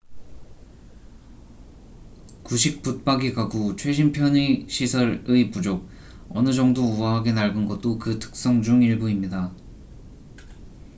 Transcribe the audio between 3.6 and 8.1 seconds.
최신 편의 시설의 부족 어느 정도 우아하게 낡은 것도